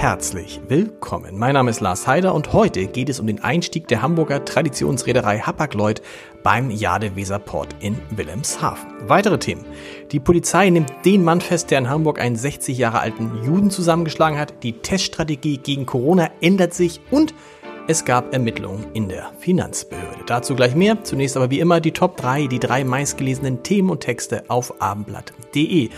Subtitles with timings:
[0.00, 1.36] Herzlich willkommen.
[1.36, 5.40] Mein Name ist Lars Heider und heute geht es um den Einstieg der Hamburger Traditionsreederei
[5.40, 6.00] Hapag-Lloyd
[6.42, 8.88] beim Jade Weserport in Wilhelmshaven.
[9.06, 9.66] Weitere Themen.
[10.10, 14.38] Die Polizei nimmt den Mann fest, der in Hamburg einen 60 Jahre alten Juden zusammengeschlagen
[14.38, 14.62] hat.
[14.62, 17.34] Die Teststrategie gegen Corona ändert sich und
[17.86, 20.24] es gab Ermittlungen in der Finanzbehörde.
[20.24, 21.04] Dazu gleich mehr.
[21.04, 25.90] Zunächst aber wie immer die Top 3, die drei meistgelesenen Themen und Texte auf abendblatt.de.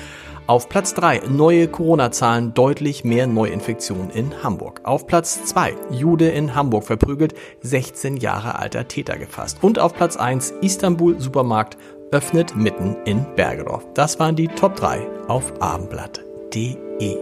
[0.49, 4.81] Auf Platz 3 neue Corona-Zahlen, deutlich mehr Neuinfektionen in Hamburg.
[4.83, 9.59] Auf Platz 2 Jude in Hamburg verprügelt, 16 Jahre alter Täter gefasst.
[9.63, 11.79] Und auf Platz 1 Istanbul Supermarkt
[12.11, 13.87] öffnet mitten in Bergedorf.
[13.95, 17.17] Das waren die Top 3 auf abendblatt.de.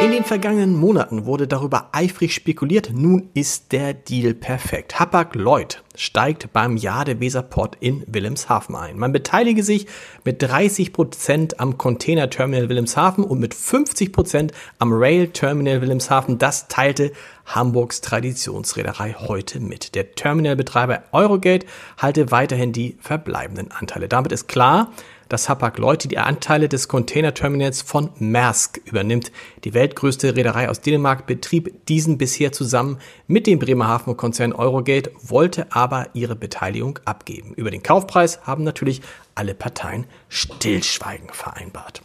[0.00, 4.98] In den vergangenen Monaten wurde darüber eifrig spekuliert, nun ist der Deal perfekt.
[4.98, 8.98] Hapag-Lloyd steigt beim Jade Weserport in Wilhelmshaven ein.
[8.98, 9.86] Man beteilige sich
[10.24, 16.38] mit 30 Prozent am Container Terminal Wilhelmshaven und mit 50 Prozent am Rail Terminal Wilhelmshaven.
[16.38, 17.12] Das teilte
[17.46, 19.94] Hamburgs Traditionsreederei heute mit.
[19.94, 24.08] Der Terminalbetreiber Eurogate halte weiterhin die verbleibenden Anteile.
[24.08, 24.90] Damit ist klar,
[25.34, 29.32] dass Hapag-Lloyd die Anteile des Containerterminals von Maersk übernimmt.
[29.64, 35.66] Die weltgrößte Reederei aus Dänemark betrieb diesen bisher zusammen mit dem Bremerhaven Konzern Eurogate, wollte
[35.72, 37.52] aber ihre Beteiligung abgeben.
[37.54, 39.02] Über den Kaufpreis haben natürlich
[39.34, 42.00] alle Parteien Stillschweigen vereinbart.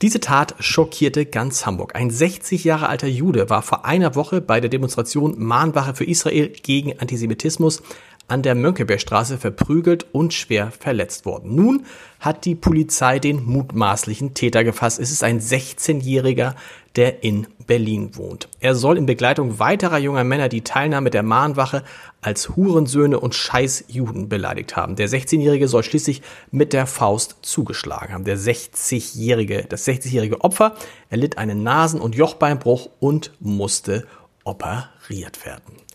[0.00, 1.96] Diese Tat schockierte ganz Hamburg.
[1.96, 6.50] Ein 60 Jahre alter Jude war vor einer Woche bei der Demonstration Mahnwache für Israel
[6.50, 7.82] gegen Antisemitismus
[8.28, 11.54] an der Mönckebergstraße verprügelt und schwer verletzt worden.
[11.54, 11.86] Nun
[12.20, 15.00] hat die Polizei den mutmaßlichen Täter gefasst.
[15.00, 16.54] Es ist ein 16-Jähriger,
[16.96, 18.48] der in Berlin wohnt.
[18.60, 21.84] Er soll in Begleitung weiterer junger Männer die Teilnahme der Mahnwache
[22.20, 24.96] als Hurensöhne und Scheißjuden beleidigt haben.
[24.96, 28.24] Der 16-Jährige soll schließlich mit der Faust zugeschlagen haben.
[28.24, 30.74] Der 60-Jährige, das 60-jährige Opfer
[31.08, 34.06] erlitt einen Nasen- und Jochbeinbruch und musste
[34.44, 35.87] operiert werden.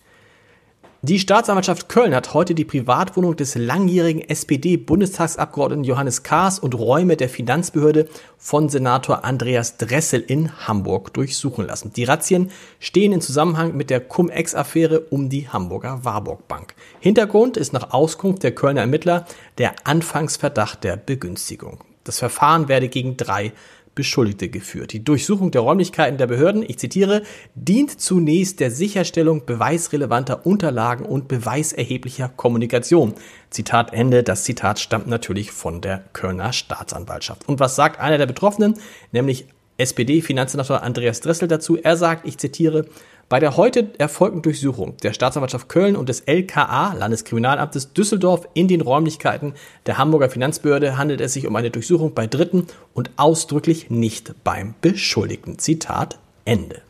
[1.05, 7.27] Die Staatsanwaltschaft Köln hat heute die Privatwohnung des langjährigen SPD-Bundestagsabgeordneten Johannes Kahrs und Räume der
[7.27, 11.91] Finanzbehörde von Senator Andreas Dressel in Hamburg durchsuchen lassen.
[11.91, 16.73] Die Razzien stehen in Zusammenhang mit der Cum-Ex-Affäre um die Hamburger Warburg Bank.
[17.01, 19.25] Hintergrund ist nach Auskunft der Kölner Ermittler
[19.57, 21.79] der Anfangsverdacht der Begünstigung.
[22.05, 23.51] Das Verfahren werde gegen drei
[23.95, 24.93] Beschuldigte geführt.
[24.93, 27.23] Die Durchsuchung der Räumlichkeiten der Behörden, ich zitiere,
[27.55, 33.13] dient zunächst der Sicherstellung beweisrelevanter Unterlagen und beweiserheblicher Kommunikation.
[33.49, 34.23] Zitat Ende.
[34.23, 37.47] Das Zitat stammt natürlich von der Kölner Staatsanwaltschaft.
[37.47, 38.75] Und was sagt einer der Betroffenen,
[39.11, 39.45] nämlich
[39.77, 41.77] SPD-Finanzsenator Andreas Dressel dazu?
[41.77, 42.85] Er sagt, ich zitiere,
[43.33, 48.81] bei der heute erfolgten Durchsuchung der Staatsanwaltschaft Köln und des LKA, Landeskriminalamtes Düsseldorf, in den
[48.81, 49.55] Räumlichkeiten
[49.87, 54.75] der Hamburger Finanzbehörde handelt es sich um eine Durchsuchung bei Dritten und ausdrücklich nicht beim
[54.81, 55.57] Beschuldigten.
[55.57, 56.83] Zitat Ende.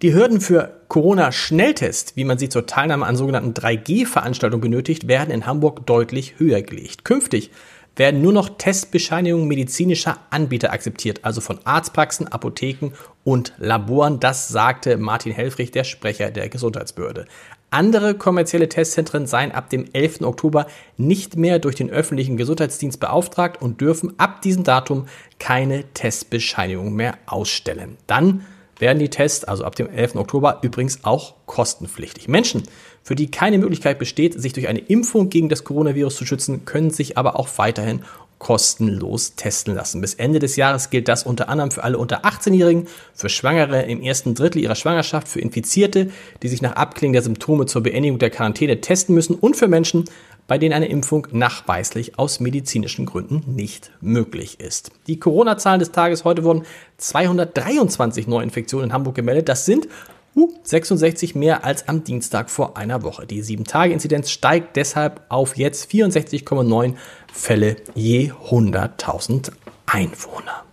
[0.00, 5.44] Die Hürden für Corona-Schnelltest, wie man sie zur Teilnahme an sogenannten 3G-Veranstaltungen benötigt, werden in
[5.44, 7.04] Hamburg deutlich höher gelegt.
[7.04, 7.50] Künftig
[7.96, 14.20] werden nur noch Testbescheinigungen medizinischer Anbieter akzeptiert, also von Arztpraxen, Apotheken und Laboren.
[14.20, 17.26] Das sagte Martin Helfrich, der Sprecher der Gesundheitsbehörde.
[17.70, 20.22] Andere kommerzielle Testzentren seien ab dem 11.
[20.22, 20.66] Oktober
[20.96, 25.06] nicht mehr durch den öffentlichen Gesundheitsdienst beauftragt und dürfen ab diesem Datum
[25.40, 27.96] keine Testbescheinigung mehr ausstellen.
[28.06, 28.46] Dann
[28.78, 30.16] werden die Tests, also ab dem 11.
[30.16, 32.28] Oktober, übrigens auch kostenpflichtig.
[32.28, 32.64] Menschen,
[33.02, 36.90] für die keine Möglichkeit besteht, sich durch eine Impfung gegen das Coronavirus zu schützen, können
[36.90, 38.02] sich aber auch weiterhin
[38.38, 40.00] kostenlos testen lassen.
[40.00, 44.02] Bis Ende des Jahres gilt das unter anderem für alle unter 18-Jährigen, für Schwangere im
[44.02, 46.10] ersten Drittel ihrer Schwangerschaft, für Infizierte,
[46.42, 50.04] die sich nach Abklingen der Symptome zur Beendigung der Quarantäne testen müssen und für Menschen,
[50.46, 54.90] bei denen eine Impfung nachweislich aus medizinischen Gründen nicht möglich ist.
[55.06, 56.64] Die Corona-Zahlen des Tages heute wurden
[56.98, 59.48] 223 Neuinfektionen in Hamburg gemeldet.
[59.48, 59.88] Das sind
[60.36, 63.26] uh, 66 mehr als am Dienstag vor einer Woche.
[63.26, 66.94] Die 7-Tage-Inzidenz steigt deshalb auf jetzt 64,9
[67.32, 69.52] Fälle je 100.000
[69.86, 70.64] Einwohner.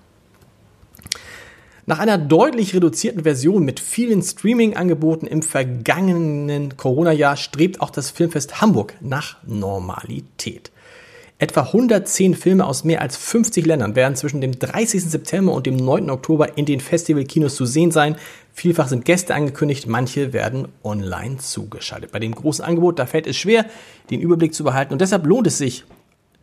[1.91, 8.61] Nach einer deutlich reduzierten Version mit vielen Streaming-Angeboten im vergangenen Corona-Jahr strebt auch das Filmfest
[8.61, 10.71] Hamburg nach Normalität.
[11.37, 15.03] Etwa 110 Filme aus mehr als 50 Ländern werden zwischen dem 30.
[15.03, 16.09] September und dem 9.
[16.09, 18.15] Oktober in den Festivalkinos zu sehen sein.
[18.53, 22.13] Vielfach sind Gäste angekündigt, manche werden online zugeschaltet.
[22.13, 23.65] Bei dem großen Angebot, da fällt es schwer,
[24.09, 25.83] den Überblick zu behalten und deshalb lohnt es sich,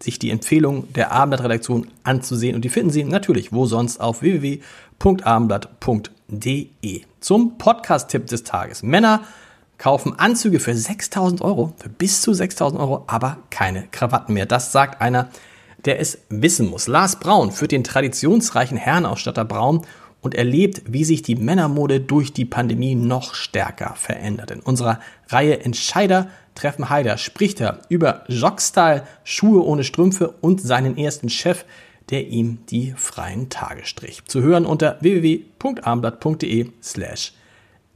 [0.03, 2.55] sich die Empfehlungen der Abendblatt-Redaktion anzusehen.
[2.55, 7.03] Und die finden Sie natürlich wo sonst auf www.abendblatt.de.
[7.21, 8.83] Zum Podcast-Tipp des Tages.
[8.83, 9.23] Männer
[9.79, 14.47] kaufen Anzüge für 6000 Euro, für bis zu 6000 Euro, aber keine Krawatten mehr.
[14.47, 15.29] Das sagt einer,
[15.85, 16.89] der es wissen muss.
[16.89, 19.87] Lars Braun führt den traditionsreichen Herrenausstatter Braun
[20.21, 24.51] und erlebt, wie sich die Männermode durch die Pandemie noch stärker verändert.
[24.51, 30.99] In unserer Reihe Entscheider treffen Haider spricht er über Jockstyle, Schuhe ohne Strümpfe und seinen
[30.99, 31.65] ersten Chef,
[32.11, 34.25] der ihm die freien Tage strich.
[34.27, 37.33] Zu hören unter www.armblatt.de slash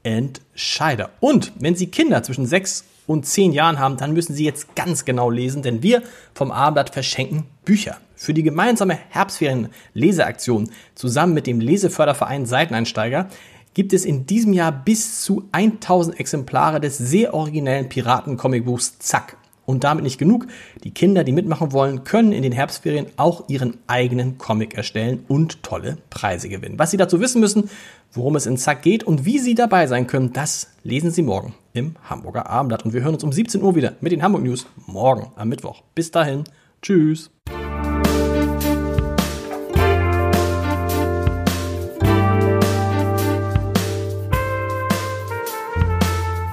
[0.05, 1.11] Entscheider.
[1.21, 5.05] Und wenn Sie Kinder zwischen 6 und 10 Jahren haben, dann müssen Sie jetzt ganz
[5.05, 6.03] genau lesen, denn wir
[6.35, 7.99] vom Abendblatt verschenken Bücher.
[8.17, 13.29] Für die gemeinsame Herbstferien-Leseaktion zusammen mit dem Leseförderverein Seiteneinsteiger
[13.75, 19.37] gibt es in diesem Jahr bis zu 1000 Exemplare des sehr originellen Piraten-Comicbuchs Zack.
[19.65, 20.47] Und damit nicht genug.
[20.83, 25.63] Die Kinder, die mitmachen wollen, können in den Herbstferien auch ihren eigenen Comic erstellen und
[25.63, 26.79] tolle Preise gewinnen.
[26.79, 27.71] Was Sie dazu wissen müssen,
[28.13, 31.55] worum es in Zack geht und wie Sie dabei sein können, das lesen Sie morgen
[31.73, 32.85] im Hamburger Abendblatt.
[32.85, 35.83] Und wir hören uns um 17 Uhr wieder mit den Hamburg News morgen am Mittwoch.
[35.95, 36.45] Bis dahin.
[36.83, 37.31] Tschüss.